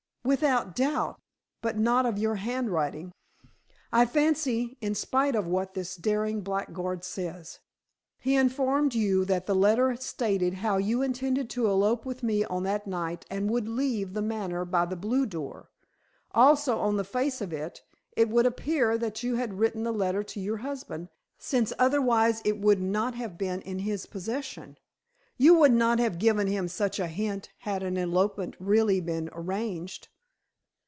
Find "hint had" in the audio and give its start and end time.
27.07-27.81